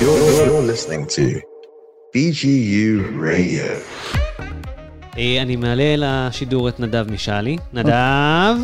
[0.00, 1.40] You're, you're listening to
[2.12, 3.66] BGU Radio.
[5.18, 7.56] אה, אני מעלה לשידור את נדב משאלי.
[7.72, 8.54] נדב,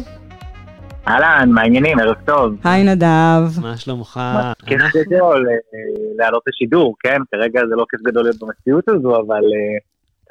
[1.08, 1.98] אהלן, מה העניינים?
[1.98, 2.54] ערב טוב.
[2.64, 3.60] היי נדב.
[3.62, 4.20] מה שלומך?
[4.66, 5.56] כיף גדול אה,
[6.16, 7.18] לעלות לשידור, כן?
[7.30, 9.78] כרגע זה לא כיף גדול להיות במציאות הזו, אבל אה,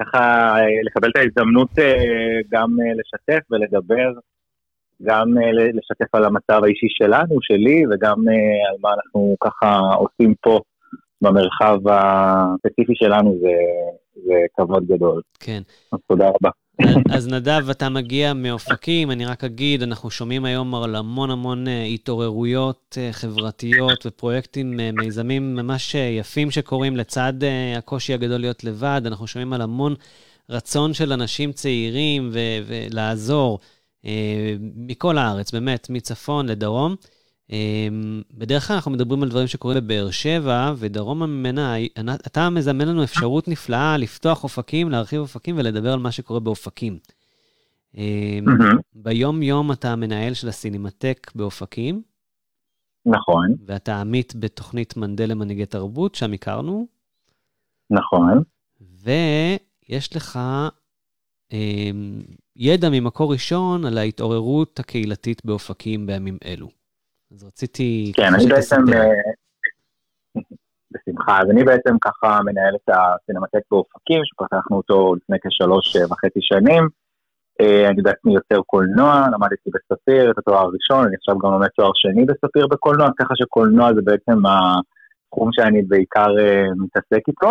[0.00, 1.70] ככה לקבל את ההזדמנות
[2.50, 4.12] גם לשתף ולדבר,
[5.02, 5.26] גם
[5.74, 8.16] לשתף על המצב האישי שלנו, שלי, וגם
[8.68, 10.60] על מה אנחנו ככה עושים פה
[11.22, 13.52] במרחב הספציפי שלנו, זה,
[14.14, 15.20] זה כבוד גדול.
[15.40, 15.62] כן.
[15.92, 16.50] אז תודה רבה.
[17.16, 21.82] אז נדב, אתה מגיע מאופקים, אני רק אגיד, אנחנו שומעים היום על המון המון אה,
[21.84, 27.32] התעוררויות אה, חברתיות ופרויקטים, אה, מיזמים ממש יפים שקורים לצד
[27.78, 29.02] הקושי הגדול להיות לבד.
[29.06, 29.94] אנחנו שומעים על המון
[30.50, 32.30] רצון של אנשים צעירים
[32.66, 33.58] ולעזור
[34.76, 36.96] מכל הארץ, באמת, מצפון לדרום.
[37.52, 37.88] אה,
[38.30, 41.74] בדרך כלל אנחנו מדברים על דברים שקורים בבאר שבע, ודרומה ממנה,
[42.26, 46.98] אתה מזמן לנו אפשרות נפלאה לפתוח אופקים, להרחיב אופקים ולדבר על מה שקורה באופקים.
[48.42, 48.78] מהמם.
[48.94, 52.02] ביום-יום אתה המנהל של הסינמטק באופקים,
[53.06, 56.86] נכון, ואתה עמית בתוכנית מנדל למנהיגי תרבות, שם הכרנו,
[57.90, 58.42] נכון.
[58.80, 60.38] ויש לך
[61.52, 61.90] אה,
[62.56, 66.68] ידע ממקור ראשון על ההתעוררות הקהילתית באופקים בימים אלו.
[67.34, 68.12] אז רציתי...
[68.16, 68.82] כן, אני בעצם.
[68.94, 69.10] אה,
[70.92, 76.40] בשמחה, אז אני בעצם ככה מנהל את הסינמטק באופקים, שפתחנו אותו לפני כשלוש אה, וחצי
[76.42, 76.88] שנים.
[77.60, 81.90] אה, אני בעצמי יוצר קולנוע, למדתי בספיר את התואר הראשון, אני עכשיו גם לומד תואר
[81.94, 86.30] שני בספיר בקולנוע, ככה שקולנוע זה בעצם התחום שאני בעיקר
[86.76, 87.50] מתעסק איתו.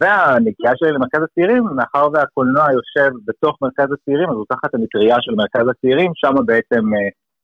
[0.00, 5.34] והנגיעה שלי למרכז הצעירים, מאחר והקולנוע יושב בתוך מרכז הצעירים, אז הוא תחת המטריה של
[5.34, 6.84] מרכז הצעירים, שם בעצם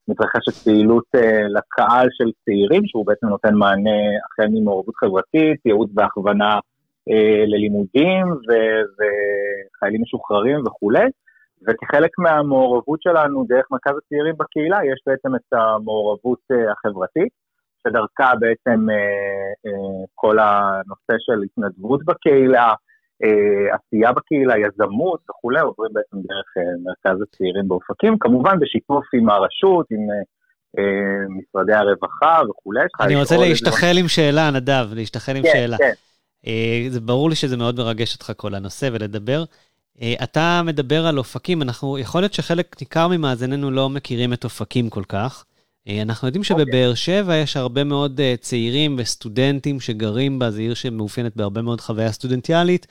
[0.07, 6.59] מתרחשת פעילות אה, לקהל של צעירים, שהוא בעצם נותן מענה החל ממעורבות חברתית, ייעוץ והכוונה
[7.09, 8.25] אה, ללימודים
[8.97, 11.07] וחיילים משוחררים וכולי.
[11.67, 17.33] וכחלק מהמעורבות שלנו דרך מרכז הצעירים בקהילה, יש בעצם את המעורבות אה, החברתית,
[17.87, 18.85] שדרכה בעצם
[20.15, 22.73] כל הנושא של התנדבות בקהילה,
[23.71, 29.85] עשייה בקהילה, יזמות וכולי, עוברים בעצם דרך אה, מרכז הצעירים באופקים, כמובן בשיתוף עם הרשות,
[29.91, 30.23] עם אה,
[30.77, 32.81] אה, משרדי הרווחה וכולי.
[32.99, 35.77] אני רוצה להשתחל עם שאלה, נדב, להשתחל עם כן, שאלה.
[35.77, 35.93] כן.
[36.47, 39.43] אה, זה ברור לי שזה מאוד מרגש אותך כל הנושא ולדבר.
[40.01, 44.89] אה, אתה מדבר על אופקים, אנחנו, יכול להיות שחלק ניכר ממאזיננו לא מכירים את אופקים
[44.89, 45.45] כל כך.
[45.87, 46.65] אה, אנחנו יודעים אוקיי.
[46.65, 51.81] שבבאר שבע יש הרבה מאוד אה, צעירים וסטודנטים שגרים בה, זו עיר שמאופיינת בהרבה מאוד
[51.81, 52.87] חוויה סטודנטיאלית.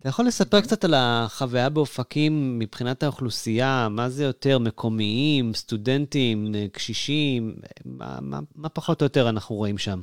[0.00, 6.66] אתה יכול לספר קצת על החוויה באופקים מבחינת האוכלוסייה, מה זה יותר מקומיים, סטודנטים, אה,
[6.72, 10.00] קשישים, מה, מה, מה פחות או יותר אנחנו רואים שם?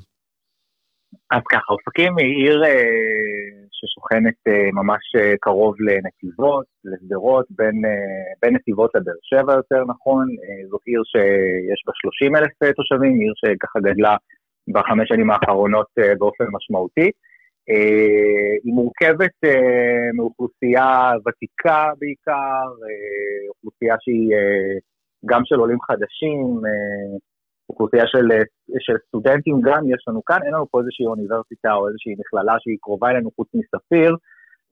[1.31, 2.83] אז ככה, אופקים היא עיר אה,
[3.71, 7.81] ששוכנת אה, ממש אה, קרוב לנתיבות, לשדרות, בין,
[8.41, 10.25] בין נתיבות לבאר שבע יותר נכון.
[10.69, 14.15] זאת עיר שיש בה 30 אלף תושבים, עיר שככה גדלה
[14.73, 15.87] בחמש שנים האחרונות
[16.19, 17.11] באופן משמעותי.
[18.63, 19.37] היא מורכבת
[20.13, 22.67] מאוכלוסייה ותיקה בעיקר,
[23.49, 24.29] אוכלוסייה שהיא
[25.25, 26.39] גם של עולים חדשים,
[27.75, 28.43] אוכלוסייה של, אה,
[28.79, 32.77] של סטודנטים גם יש לנו כאן, אין לנו פה איזושהי אוניברסיטה או איזושהי מכללה שהיא
[32.81, 34.15] קרובה אלינו חוץ מספיר,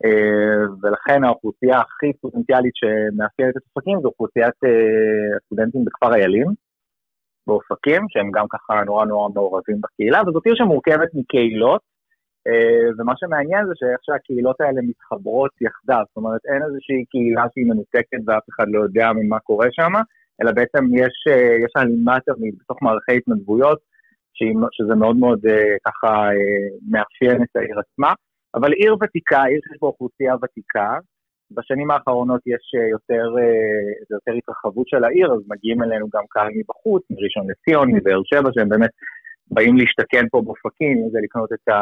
[0.06, 6.48] אה, ולכן האוכלוסייה הכי סטודנטיאלית שמאפיינת את אופקים זו אוכלוסיית אה, הסטודנטים בכפר איילים,
[7.48, 11.82] באופקים, שהם גם ככה נורא נורא מעורבים בקהילה, וזאת עיר שמורכבת מקהילות,
[12.48, 17.66] אה, ומה שמעניין זה שאיך שהקהילות האלה מתחברות יחדיו, זאת אומרת אין איזושהי קהילה שהיא
[17.66, 19.94] מנותקת ואף אחד לא יודע ממה קורה שם,
[20.42, 23.80] אלא בעצם יש, אה, יש הלימה תמיד בתוך מערכי התנדבויות,
[24.72, 28.14] שזה מאוד מאוד אה, ככה אה, מאפיין את העיר עצמה,
[28.56, 30.98] אבל עיר ותיקה, עיר שיש בה אוכלוסייה ותיקה,
[31.52, 33.26] בשנים האחרונות יש יותר,
[34.12, 38.70] יותר התרחבות של העיר, אז מגיעים אלינו גם קהל מבחוץ, מראשון לציון, מבאר שבע, שהם
[38.70, 38.90] באמת
[39.52, 41.80] באים להשתכן פה באופקים, אם זה לקנות את, ה,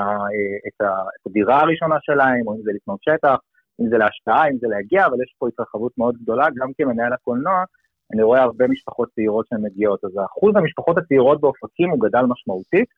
[0.67, 3.37] את, ה, את הדירה הראשונה שלהם, או אם זה לקנות שטח,
[3.81, 7.63] אם זה להשקעה, אם זה להגיע, אבל יש פה התרחבות מאוד גדולה, גם כמנהל הקולנוע,
[8.13, 12.89] אני רואה הרבה משפחות צעירות שהן מגיעות, אז אחוז המשפחות הצעירות באופקים הוא גדל משמעותית,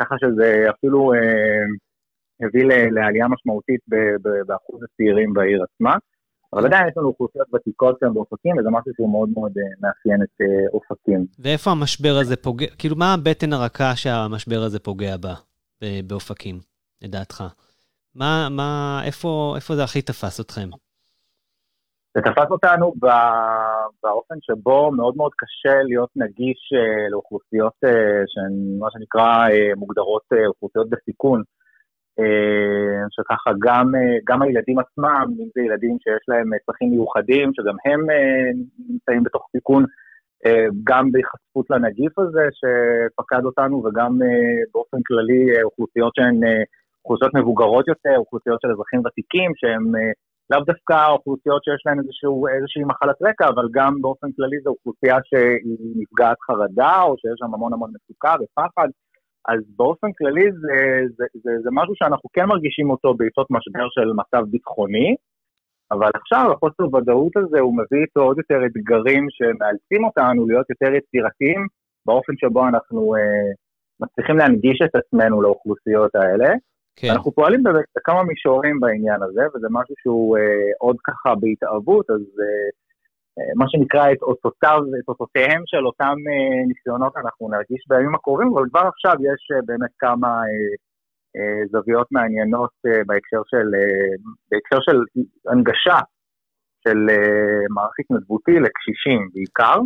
[0.00, 1.64] ככה שזה אפילו אה,
[2.42, 3.80] הביא לעלייה משמעותית
[4.46, 5.94] באחוז הצעירים בעיר עצמה.
[6.52, 10.22] אבל עדיין יש לנו אוכלוסיות ותיקות כאן באופקים, וזה משהו שהוא מאוד מאוד אה, מאפיין
[10.22, 11.26] את אה, אופקים.
[11.38, 15.34] ואיפה המשבר הזה פוגע, כאילו, מה הבטן הרכה שהמשבר הזה פוגע בה,
[15.82, 16.60] ב- באופקים,
[17.02, 17.44] לדעתך?
[18.14, 20.68] מה, מה, איפה, איפה זה הכי תפס אתכם?
[22.14, 22.92] זה תפס אותנו
[24.02, 26.72] באופן שבו מאוד מאוד קשה להיות נגיש
[27.10, 27.72] לאוכלוסיות
[28.26, 31.42] שהן מה שנקרא מוגדרות אוכלוסיות בסיכון.
[33.10, 33.92] שככה גם,
[34.24, 38.00] גם הילדים עצמם, אם זה ילדים שיש להם צרכים מיוחדים, שגם הם
[38.88, 39.84] נמצאים בתוך סיכון,
[40.84, 44.18] גם בהיחשפות לנגיף הזה שפקד אותנו וגם
[44.74, 46.40] באופן כללי אוכלוסיות שהן
[47.04, 49.92] אוכלוסיות מבוגרות יותר, אוכלוסיות של אזרחים ותיקים שהם
[50.50, 55.18] לאו דווקא אוכלוסיות שיש להן איזשהו, איזושהי מחלת רקע, אבל גם באופן כללי זו אוכלוסייה
[55.24, 58.88] שהיא נפגעת חרדה או שיש שם המון המון מצוקה ופחד.
[59.48, 60.76] אז באופן כללי זה,
[61.16, 65.14] זה, זה, זה משהו שאנחנו כן מרגישים אותו בעיתות משבר של מצב ביטחוני,
[65.92, 70.94] אבל עכשיו החוסר ודאות הזה הוא מביא איתו עוד יותר אתגרים שמאלצים אותנו להיות יותר
[70.94, 71.66] יצירתיים
[72.06, 73.50] באופן שבו אנחנו אה,
[74.00, 76.54] מצליחים להנגיש את עצמנו לאוכלוסיות האלה.
[76.96, 77.10] כן.
[77.10, 77.62] אנחנו פועלים
[77.96, 82.68] בכמה מישורים בעניין הזה, וזה משהו שהוא אה, עוד ככה בהתאהבות, אז אה,
[83.38, 88.48] אה, מה שנקרא את אותותיו, את אותותיהם של אותם אה, ניסיונות אנחנו נרגיש בימים הקרובים,
[88.54, 90.72] אבל כבר עכשיו יש אה, באמת כמה אה,
[91.36, 94.14] אה, זוויות מעניינות אה, בהקשר של, אה,
[94.50, 94.98] בהקשר של
[95.50, 95.98] הנגשה
[96.84, 99.78] של אה, מערך התנדבותי לקשישים בעיקר.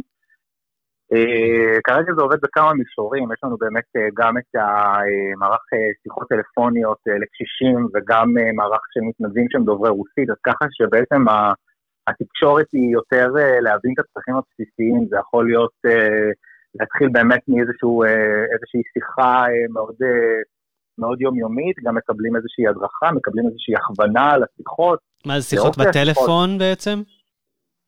[1.14, 6.28] Uh, כרגע זה עובד בכמה מישורים, יש לנו באמת uh, גם את המערך uh, שיחות
[6.28, 11.24] טלפוניות לקשישים וגם מערך של מתנדבים שהם דוברי רוסית, אז ככה שבעצם
[12.08, 13.28] התקשורת היא יותר
[13.60, 15.76] להבין את הצרכים הבסיסיים, זה יכול להיות
[16.80, 19.94] להתחיל באמת מאיזושהי שיחה מאוד,
[20.98, 24.98] מאוד יומיומית, גם מקבלים איזושהי הדרכה, מקבלים איזושהי הכוונה לשיחות.
[25.26, 26.58] מה זה שיחות בטלפון שיחות.
[26.58, 26.98] בעצם?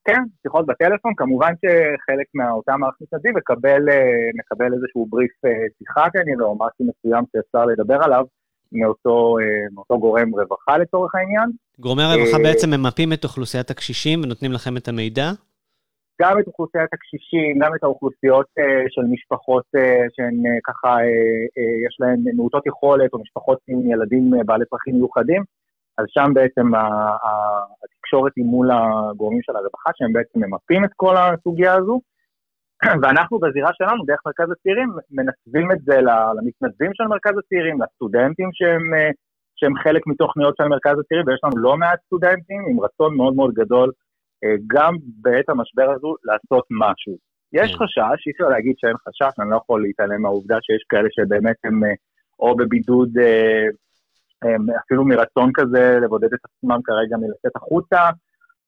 [0.09, 6.11] כן, שיחות בטלפון, כמובן שחלק מאותם מערכת מתנדבים מקבל, אה, מקבל איזשהו בריף אה, שיחה
[6.13, 8.25] כנראה, או משהו מסוים שאפשר לדבר עליו
[8.73, 9.45] מאותו, אה,
[9.75, 11.51] מאותו גורם רווחה לצורך העניין.
[11.79, 15.31] גורמי הרווחה בעצם ממפים את אוכלוסיית הקשישים ונותנים לכם את המידע?
[16.23, 18.47] גם את אוכלוסיית הקשישים, גם את האוכלוסיות
[18.89, 19.65] של משפחות
[20.17, 20.97] שהן ככה,
[21.87, 25.43] יש להן מעוטות יכולת, או משפחות עם ילדים בעלי צרכים מיוחדים.
[25.99, 26.67] אז שם בעצם
[27.85, 32.01] התקשורת היא מול הגורמים של הרווחה, שהם בעצם ממפים את כל הסוגיה הזו,
[33.03, 35.97] ואנחנו בזירה שלנו, דרך מרכז הצעירים, מנתבים את זה
[36.37, 38.85] למתנדבים של מרכז הצעירים, לסטודנטים שהם,
[39.57, 43.53] שהם חלק מתוכניות של מרכז הצעירים, ויש לנו לא מעט סטודנטים עם רצון מאוד מאוד
[43.55, 43.91] גדול,
[44.45, 44.93] אה, גם
[45.23, 47.15] בעת המשבר הזו, לעשות משהו.
[47.53, 47.79] יש כן.
[47.81, 51.85] חשש, אי אפשר להגיד שאין חשש, אני לא יכול להתעלם מהעובדה שיש כאלה שבאמת הם
[51.85, 51.95] אה,
[52.41, 53.67] או בבידוד אה,
[54.85, 58.11] אפילו מרצון כזה לבודד את עצמם כרגע מלצאת החוצה,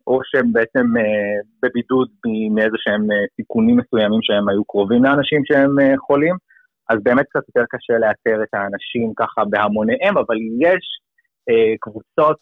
[0.06, 2.08] או שהם בעצם אה, בבידוד
[2.54, 6.34] מאיזה שהם אה, סיכונים מסוימים שהם היו קרובים לאנשים שהם אה, חולים,
[6.90, 10.84] אז באמת קצת יותר קשה לאתר את האנשים ככה בהמוניהם, אבל יש
[11.80, 12.36] קבוצות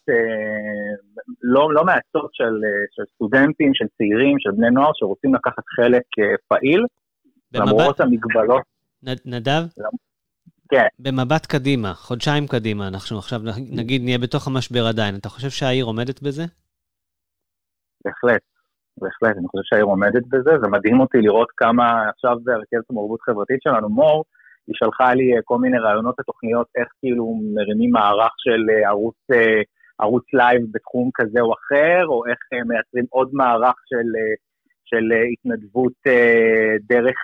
[1.41, 2.53] לא, לא מעטות של,
[2.91, 6.03] של סטודנטים, של צעירים, של בני נוער, שרוצים לקחת חלק
[6.47, 6.85] פעיל,
[7.51, 7.67] במבט...
[7.67, 8.61] למרות המגבלות.
[9.25, 9.61] נדב?
[10.69, 10.87] כן.
[10.99, 13.39] במבט קדימה, חודשיים קדימה, אנחנו עכשיו
[13.71, 16.43] נגיד נהיה בתוך המשבר עדיין, אתה חושב שהעיר עומדת בזה?
[18.05, 18.41] בהחלט,
[18.97, 23.21] בהחלט, אני חושב שהעיר עומדת בזה, זה מדהים אותי לראות כמה עכשיו זה הרכבת המעורבות
[23.21, 24.25] חברתית שלנו, מור,
[24.67, 29.15] היא שלחה לי אה, כל מיני רעיונות ותוכניות איך כאילו מרימים מערך של אה, ערוץ,
[29.31, 29.61] אה,
[29.99, 34.09] ערוץ live בתחום כזה או אחר, או איך מייצרים עוד מערך של,
[34.85, 35.93] של התנדבות
[36.89, 37.17] דרך...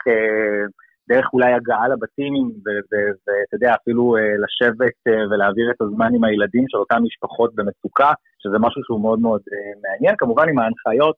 [1.10, 2.34] דרך אולי הגעה לבתים,
[2.66, 8.12] ואתה יודע, אפילו אה, לשבת אה, ולהעביר את הזמן עם הילדים של אותן משפחות במצוקה,
[8.40, 10.16] שזה משהו שהוא מאוד מאוד אה, מעניין.
[10.18, 11.16] כמובן עם ההנחיות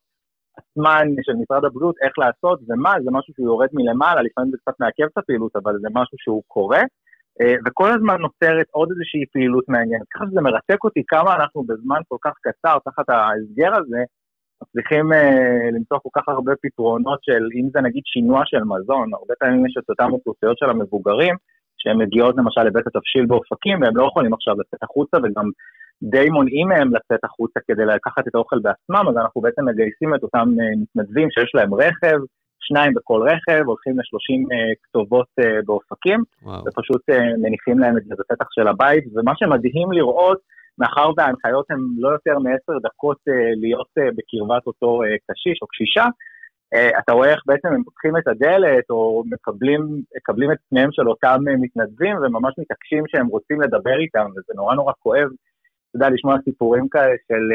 [0.58, 4.80] עצמן של משרד הבריאות, איך לעשות ומה, זה משהו שהוא יורד מלמעלה, לפעמים זה קצת
[4.80, 6.82] מעכב את הפעילות, אבל זה משהו שהוא קורה.
[7.66, 10.08] וכל הזמן נוצרת עוד איזושהי פעילות מעניינת.
[10.14, 14.02] ככה שזה מרתק אותי כמה אנחנו בזמן כל כך קצר, תחת ההסגר הזה,
[14.62, 19.34] מצליחים uh, למצוא כל כך הרבה פתרונות של, אם זה נגיד שינוע של מזון, הרבה
[19.40, 21.36] פעמים יש את אותן אוכלוסיות של המבוגרים,
[21.78, 25.50] שהן מגיעות למשל לבית התבשיל באופקים, והם לא יכולים עכשיו לצאת החוצה, וגם
[26.04, 30.24] די מונעים מהם לצאת החוצה כדי לקחת את האוכל בעצמם, אז אנחנו בעצם מגייסים את
[30.24, 32.18] אותם uh, מתנדבים שיש להם רכב,
[32.60, 36.64] שניים בכל רכב, הולכים ל-30 uh, כתובות uh, באופקים, וואו.
[36.66, 41.80] ופשוט uh, מניחים להם את זה בפתח של הבית, ומה שמדהים לראות, מאחר וההנחיות הן
[41.98, 46.06] לא יותר מעשר דקות אה, להיות אה, בקרבת אותו אה, קשיש או קשישה,
[47.00, 49.82] אתה רואה איך בעצם הם פותחים את הדלת או מקבלים,
[50.18, 54.94] מקבלים את פניהם של אותם מתנדבים וממש מתעקשים שהם רוצים לדבר איתם, וזה נורא נורא
[55.00, 57.46] כואב, אתה יודע, לשמוע סיפורים כאלה של,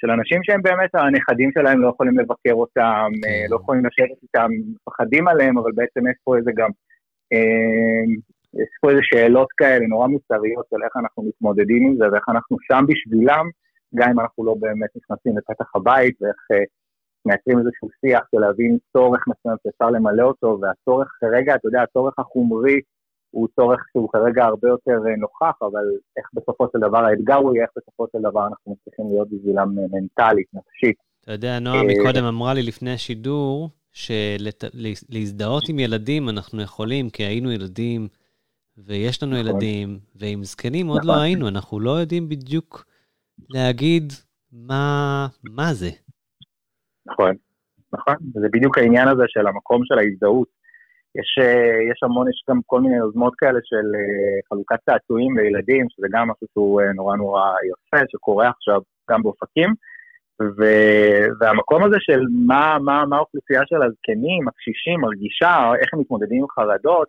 [0.00, 3.08] של אנשים שהם באמת, הנכדים שלהם לא יכולים לבקר אותם,
[3.50, 6.70] לא יכולים לשבת איתם, מפחדים עליהם, אבל בעצם יש פה איזה גם
[8.54, 12.56] יש פה איזה שאלות כאלה נורא מוסריות של איך אנחנו מתמודדים עם זה ואיך אנחנו
[12.60, 13.46] שם בשבילם,
[13.94, 16.64] גם אם אנחנו לא באמת נכנסים לפתח הבית, ואיך אה,
[17.26, 22.18] מייצרים איזשהו שיח של להבין צורך מסוים שאפשר למלא אותו, והצורך כרגע, אתה יודע, הצורך
[22.18, 22.80] החומרי
[23.30, 25.86] הוא צורך שהוא כרגע הרבה יותר אה, נוכח, אבל
[26.16, 29.68] איך בסופו של דבר האתגר הוא יהיה איך בסופו של דבר אנחנו מצליחים להיות בשבילם
[29.92, 30.96] מנטלית, נפשית.
[31.24, 37.52] אתה יודע, נועה מקודם אמרה לי לפני השידור, שלהזדהות עם ילדים אנחנו יכולים, כי היינו
[37.52, 38.08] ילדים,
[38.86, 39.46] ויש לנו נכון.
[39.46, 40.96] ילדים, ועם זקנים נכון.
[40.96, 41.24] עוד לא נכון.
[41.24, 42.84] היינו, אנחנו לא יודעים בדיוק
[43.50, 44.12] להגיד
[44.52, 45.90] מה, מה זה.
[47.06, 47.34] נכון,
[47.92, 48.14] נכון.
[48.34, 50.48] זה בדיוק העניין הזה של המקום של ההזדהות.
[51.14, 55.86] יש, אה, יש המון, יש גם כל מיני יוזמות כאלה של אה, חלוקת צעצועים לילדים,
[55.90, 58.80] שזה גם משהו שהוא אה, נורא נורא יפה, שקורה עכשיו
[59.10, 59.74] גם באופקים.
[60.42, 60.64] ו,
[61.40, 66.48] והמקום הזה של מה, מה, מה האוכלוסייה של הזקנים, הקשישים, מרגישה, איך הם מתמודדים עם
[66.48, 67.08] חרדות,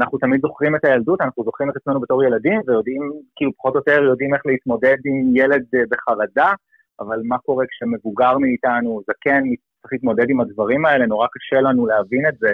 [0.00, 3.02] אנחנו תמיד זוכרים את הילדות, אנחנו זוכרים את עצמנו בתור ילדים, ויודעים,
[3.36, 6.52] כאילו פחות או יותר יודעים איך להתמודד עם ילד אה, בחרדה,
[7.00, 9.42] אבל מה קורה כשמבוגר מאיתנו, זקן,
[9.82, 12.52] צריך להתמודד עם הדברים האלה, נורא קשה לנו להבין את זה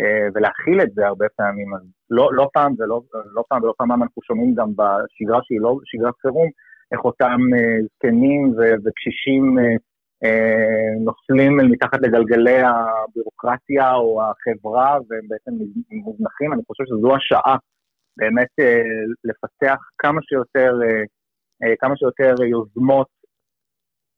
[0.00, 1.74] אה, ולהכיל את זה הרבה פעמים.
[1.74, 3.00] אז לא, לא פעם ולא
[3.34, 6.48] לא פעם ולא פעם אנחנו שומעים גם בשגרה שהיא לא שגרת חירום,
[6.92, 9.58] איך אותם אה, זקנים וקשישים
[11.04, 15.50] נופלים אל מתחת לגלגלי הבירוקרטיה או החברה והם בעצם
[15.90, 17.56] מוזנחים, אני חושב שזו השעה
[18.16, 18.82] באמת אה,
[19.24, 20.72] לפתח כמה שיותר,
[21.80, 23.06] כמה שיותר יוזמות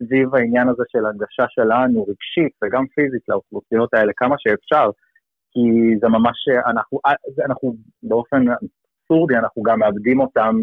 [0.02, 4.90] סביב העניין הזה של הנגשה שלנו, רגשית וגם פיזית לאוכלוסיות האלה, כמה שאפשר,
[5.50, 6.99] כי זה ממש, אנחנו,
[7.44, 10.54] אנחנו באופן אבסורדי, אנחנו גם מאבדים אותם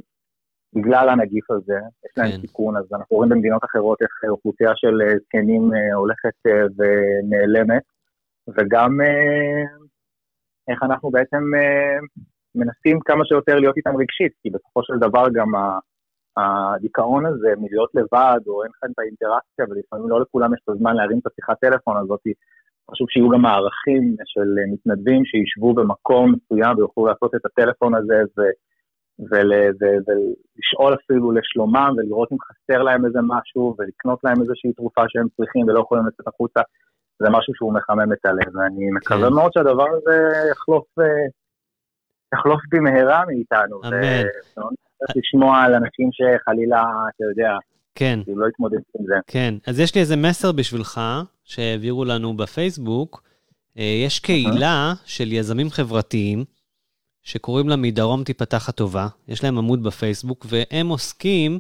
[0.74, 2.42] בגלל הנגיף הזה, יש להם כן.
[2.42, 7.84] סיכון, אז אנחנו רואים במדינות אחרות איך אוכלוסייה של אה, זקנים אה, הולכת אה, ונעלמת,
[8.58, 8.92] וגם
[10.70, 11.44] איך אנחנו בעצם
[12.56, 15.51] מנסים כמה שיותר להיות איתם רגשית, כי בסופו של דבר גם
[16.38, 20.96] הדיכאון הזה מלהיות לבד, או אין לך את האינטראקציה, ולפעמים לא לכולם יש את הזמן
[20.96, 22.22] להרים את השיחת טלפון הזאת,
[22.92, 28.42] חשוב שיהיו גם מערכים של מתנדבים שישבו במקום מסוים ויוכלו לעשות את הטלפון הזה, ו...
[29.20, 35.01] ול, ו, ולשאול אפילו לשלומם ולראות אם חסר להם איזה משהו ולקנות להם איזושהי תרופה
[35.08, 36.62] שהם צריכים ולא יכולים לצאת החוצה,
[37.20, 39.34] זה משהו שהוא מחמם את הלב, ואני מקווה כן.
[39.34, 40.18] מאוד שהדבר הזה
[40.51, 41.06] יחלוף, אה,
[42.34, 43.82] יחלוף במהרה מאיתנו.
[43.86, 44.27] אמן.
[45.15, 46.82] לשמוע על אנשים שחלילה,
[47.15, 47.58] אתה יודע,
[47.96, 48.20] כן.
[48.27, 49.15] לא יתמודד עם זה.
[49.27, 51.01] כן, אז יש לי איזה מסר בשבילך,
[51.44, 53.24] שהעבירו לנו בפייסבוק.
[53.77, 56.44] אה, יש קהילה של יזמים חברתיים,
[57.24, 61.60] שקוראים לה מדרום תיפתח הטובה, יש להם עמוד בפייסבוק, והם עוסקים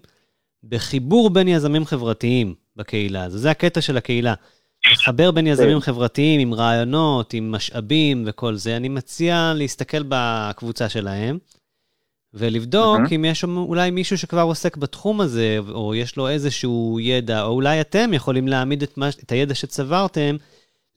[0.63, 3.37] בחיבור בין יזמים חברתיים בקהילה הזו.
[3.37, 4.33] זה הקטע של הקהילה.
[4.93, 5.85] לחבר בין יזמים כן.
[5.85, 8.77] חברתיים עם רעיונות, עם משאבים וכל זה.
[8.77, 11.37] אני מציע להסתכל בקבוצה שלהם
[12.33, 13.15] ולבדוק uh-huh.
[13.15, 17.81] אם יש אולי מישהו שכבר עוסק בתחום הזה, או יש לו איזשהו ידע, או אולי
[17.81, 20.35] אתם יכולים להעמיד את, מה, את הידע שצברתם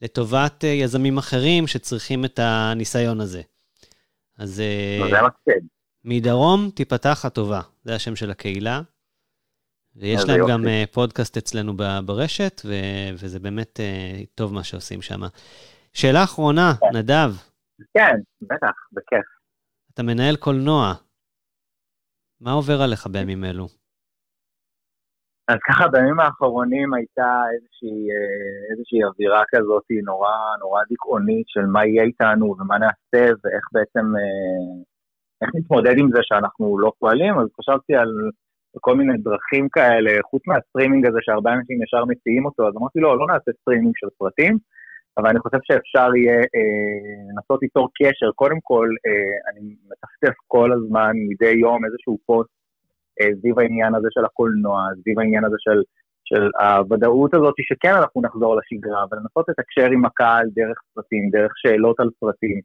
[0.01, 3.41] לטובת אה, יזמים אחרים שצריכים את הניסיון הזה.
[4.37, 4.59] אז...
[4.59, 5.67] אה, זה מקסים.
[6.03, 8.81] מדרום תיפתח הטובה, זה השם של הקהילה.
[9.95, 10.51] ויש להם יופי.
[10.51, 11.73] גם אה, פודקאסט אצלנו
[12.05, 15.21] ברשת, ו- וזה באמת uh, טוב מה שעושים שם.
[15.93, 16.97] שאלה אחרונה, כן.
[16.97, 17.31] נדב.
[17.93, 19.25] כן, בטח, בכיף.
[19.93, 20.93] אתה מנהל קולנוע.
[22.41, 23.67] מה עובר עליך בימים אלו?
[25.47, 31.85] אז ככה בימים האחרונים הייתה איזושהי, אה, איזושהי אווירה כזאת נורא נורא דיכאונית של מה
[31.85, 34.75] יהיה איתנו ומה נעשה ואיך בעצם, אה,
[35.41, 38.11] איך נתמודד עם זה שאנחנו לא פועלים, אז חשבתי על
[38.81, 43.19] כל מיני דרכים כאלה, חוץ מהסטרימינג הזה שהרבה אנשים ישר מציעים אותו, אז אמרתי לא,
[43.19, 44.57] לא נעשה סטרימינג של סרטים,
[45.17, 48.31] אבל אני חושב שאפשר יהיה אה, לנסות ליצור קשר.
[48.35, 52.55] קודם כל, אה, אני מטפטף כל הזמן, מדי יום, איזשהו פוסט
[53.39, 55.81] סביב העניין הזה של הקולנוע, סביב העניין הזה של,
[56.25, 61.99] של הוודאות הזאת שכן אנחנו נחזור לשגרה, ולנסות לתקשר עם הקהל דרך סרטים, דרך שאלות
[61.99, 62.59] על סרטים.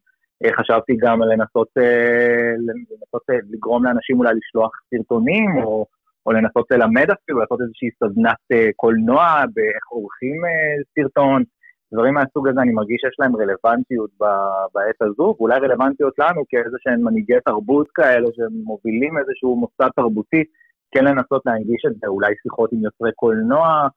[0.44, 5.86] אה, חשבתי גם לנסות, אה, לנסות לגרום לאנשים אולי לשלוח סרטונים, או,
[6.26, 10.40] או לנסות ללמד אפילו, לעשות איזושהי סדנת קולנוע באיך עורכים
[10.94, 11.42] סרטון.
[11.92, 14.10] דברים מהסוג הזה אני מרגיש שיש להם רלוונטיות
[14.74, 20.44] בעת הזו, ואולי רלוונטיות לנו כאיזה שהם מנהיגי תרבות כאלה שמובילים איזשהו מוסד תרבותי,
[20.94, 23.88] כן לנסות להנגיש את זה, אולי שיחות עם יוצרי קולנוע,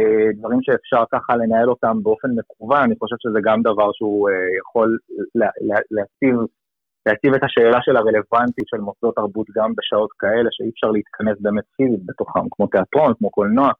[0.00, 4.34] אה, דברים שאפשר ככה לנהל אותם באופן מקוון, אני חושב שזה גם דבר שהוא אה,
[4.58, 4.98] יכול
[5.90, 6.36] להציב,
[7.06, 11.64] להציב את השאלה של הרלוונטיות של מוסדות תרבות גם בשעות כאלה, שאי אפשר להתכנס באמת
[11.76, 13.70] פיזית בתוכם, כמו תיאטרון, כמו קולנוע.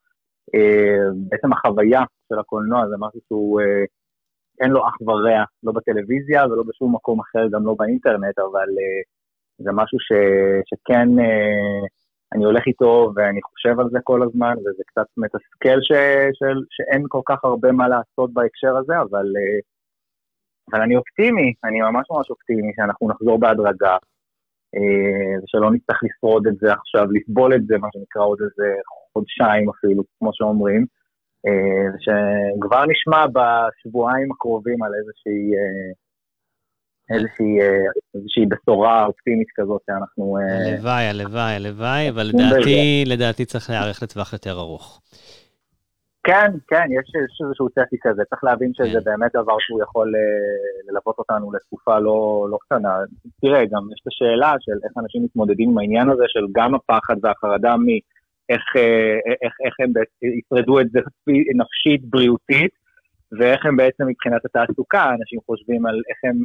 [0.54, 2.02] אה, בעצם החוויה
[2.34, 3.84] של הקולנוע זה משהו שהוא אה,
[4.60, 9.02] אין לו אח ורע, לא בטלוויזיה ולא בשום מקום אחר, גם לא באינטרנט, אבל אה,
[9.58, 10.12] זה משהו ש,
[10.70, 11.08] שכן
[12.34, 15.92] אני הולך איתו ואני חושב על זה כל הזמן, וזה קצת מתסכל ש,
[16.38, 19.60] של, שאין כל כך הרבה מה לעשות בהקשר הזה, אבל, אה,
[20.72, 23.96] אבל אני אופטימי, אני ממש ממש אופטימי שאנחנו נחזור בהדרגה,
[24.76, 28.74] אה, ושלא נצטרך לשרוד את זה עכשיו, לסבול את זה, מה שנקרא עוד איזה
[29.12, 30.86] חודשיים אפילו, כמו שאומרים,
[31.46, 35.50] אה, ושכבר נשמע בשבועיים הקרובים על איזושהי...
[37.10, 40.38] איזושהי, אה, איזושהי בשורה אופטימית כזאת שאנחנו...
[40.38, 45.00] אה, הלוואי, הלוואי, הלוואי, אבל לדעתי, לדעתי צריך להיערך לטווח יותר ארוך.
[46.26, 49.04] כן, כן, יש, יש איזשהו צפי כזה, צריך להבין שזה כן.
[49.04, 52.94] באמת דבר שהוא יכול אה, ללוות אותנו לתקופה לא, לא קטנה.
[53.40, 57.16] תראה, גם יש את השאלה של איך אנשים מתמודדים עם העניין הזה של גם הפחד
[57.22, 58.04] והחרדה מאיך
[58.48, 58.62] איך,
[59.64, 59.92] איך הם
[60.38, 61.00] ישרדו את זה
[61.54, 62.70] נפשית, בריאותית,
[63.38, 66.36] ואיך הם בעצם מבחינת התעסוקה, אנשים חושבים על איך הם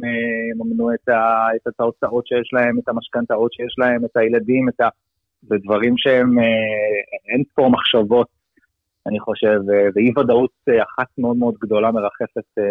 [0.52, 4.88] יממנו את, ה, את ההוצאות שיש להם, את המשכנתאות שיש להם, את הילדים, את ה...
[5.42, 6.44] זה דברים שהם, אה,
[7.34, 8.26] אין פה מחשבות,
[9.06, 9.60] אני חושב,
[9.94, 12.64] ואי ודאות אה, אחת מאוד מאוד גדולה מרחפת אה,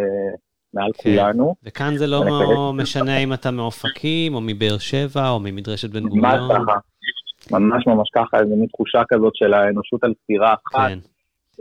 [0.74, 1.04] מעל כן.
[1.04, 1.56] כולנו.
[1.64, 6.26] וכאן זה לא משנה אם אתה מאופקים, או מבאר שבע, או ממדרשת בן גוריון.
[6.26, 6.80] ממש ככה,
[7.52, 10.90] ממש ממש ככה, איזו מין תחושה כזאת של האנושות על ספירה אחת.
[10.90, 11.00] כן.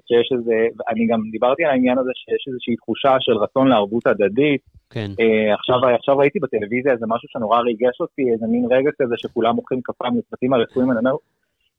[0.09, 0.55] שיש איזה,
[0.91, 4.61] אני גם דיברתי על העניין הזה שיש איזושהי תחושה של רצון לערבות הדדית.
[4.91, 5.11] כן.
[5.21, 9.55] Uh, עכשיו, עכשיו ראיתי בטלוויזיה איזה משהו שנורא ריגש אותי, איזה מין רגע כזה שכולם
[9.55, 11.17] מוחאים כפיים לצוותים הרפואיים, אני אומר,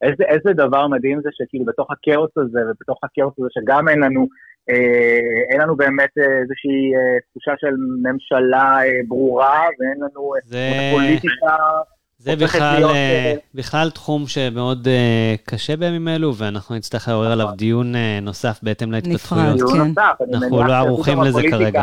[0.02, 4.26] איזה, איזה דבר מדהים זה שכאילו בתוך הכאוס הזה ובתוך הכאוס הזה שגם אין לנו,
[4.70, 10.70] אה, אין לנו באמת איזושהי אה, תחושה של ממשלה אה, ברורה ואין לנו זה...
[10.94, 11.56] פוליטיקה.
[12.20, 12.90] זה בכלל, להיות...
[12.90, 17.56] אה, בכלל תחום שמאוד uh, קשה בימים אלו, ואנחנו נצטרך לעורר עליו נכון.
[17.56, 19.56] דיון uh, נוסף בהתאם להתפתחויות.
[19.56, 20.24] נפרד, כן.
[20.34, 21.82] אנחנו לא ערוכים לזה כרגע.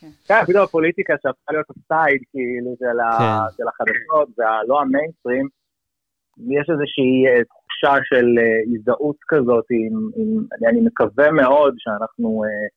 [0.00, 3.64] כן, כן, אפילו הפוליטיקה שהפכה להיות הסטייד, כאילו, של, כן.
[3.68, 5.46] החדשות, ולא המיינסטרים,
[6.38, 8.26] יש איזושהי תחושה של
[8.74, 12.68] הזדהות כזאת, עם, עם, אני, אני מקווה מאוד שאנחנו uh,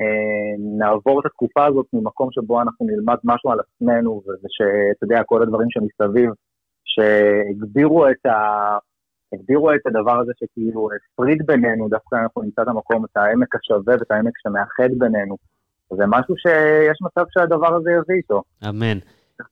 [0.00, 5.42] uh, נעבור את התקופה הזאת ממקום שבו אנחנו נלמד משהו על עצמנו, ושאתה יודע, כל
[5.42, 6.30] הדברים שמסביב
[6.96, 8.36] שהגבירו את, ה...
[9.32, 13.94] הגבירו את הדבר הזה שכאילו הפריד בינינו, דווקא אנחנו נמצא את המקום, את העמק השווה
[13.94, 15.36] ואת העמק שמאחד בינינו.
[15.96, 18.42] זה משהו שיש מצב שהדבר הזה יביא איתו.
[18.68, 18.98] אמן.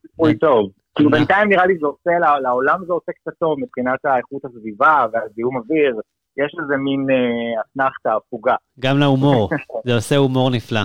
[0.02, 0.70] סיפוי טוב.
[0.94, 2.10] כאילו בינתיים נראה לי זה עושה,
[2.42, 6.00] לעולם זה עושה קצת טוב מבחינת האיכות הסביבה והזיהום אוויר.
[6.36, 8.54] יש איזה מין אה, אתנחתא, הפוגה.
[8.80, 9.50] גם להומור,
[9.86, 10.80] זה עושה הומור נפלא.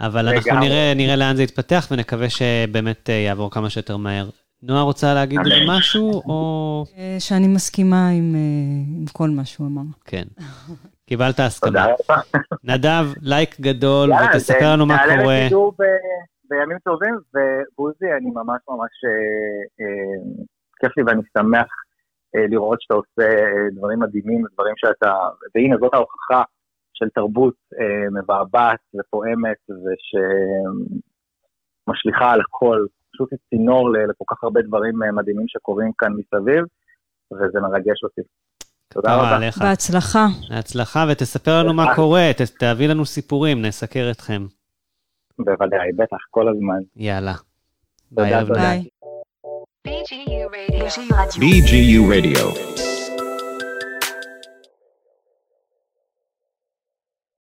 [0.00, 4.28] אבל אנחנו נראה, נראה לאן זה יתפתח ונקווה שבאמת אה, יעבור כמה שיותר מהר.
[4.62, 6.84] נועה רוצה להגיד איזה משהו, או...
[6.96, 8.40] אה, שאני מסכימה עם, אה,
[8.98, 9.82] עם כל מה שהוא אמר.
[10.04, 10.24] כן.
[11.06, 11.86] קיבלת הסכמה.
[12.64, 15.34] נדב, לייק גדול, ותספר לנו מה קורה.
[15.34, 15.72] יעלה לשידור
[16.50, 19.86] בימים טובים, ובוזי, אני ממש ממש אה,
[20.80, 21.66] כיף לי ואני שמח
[22.50, 23.28] לראות שאתה עושה
[23.76, 25.12] דברים מדהימים, דברים שאתה...
[25.54, 26.42] והנה, זאת ההוכחה
[26.94, 27.54] של תרבות
[28.12, 29.56] מבעבעת ופועמת,
[31.88, 32.86] ושמשליכה על הכל.
[33.16, 36.64] פשוט צינור לכל כך הרבה דברים אה, מדהימים שקורים כאן מסביב,
[37.32, 38.20] וזה מרגש אותי.
[38.88, 39.36] תודה רבה.
[39.36, 39.58] עליך.
[39.58, 40.26] בהצלחה.
[40.50, 44.46] בהצלחה, ותספר לנו מה קורה, תביא לנו סיפורים, נסקר אתכם.
[45.38, 46.80] בוודאי, בטח, כל הזמן.
[46.96, 47.34] יאללה.
[48.10, 48.88] ביי.
[49.88, 51.40] BGU Radio.
[51.40, 52.95] BGU Radio.